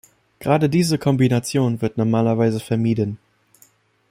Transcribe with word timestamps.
Gerade 0.39 0.67
diese 0.67 0.97
Kombination 0.97 1.79
wird 1.83 1.99
normalerweise 1.99 2.59
vermieden. 2.59 3.19